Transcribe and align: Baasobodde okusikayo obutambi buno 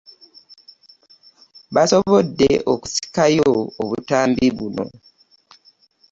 Baasobodde 1.73 2.49
okusikayo 2.73 3.51
obutambi 3.81 4.47
buno 4.57 4.85